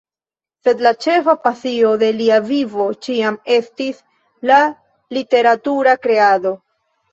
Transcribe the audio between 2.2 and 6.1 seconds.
lia vivo ĉiam estis la literatura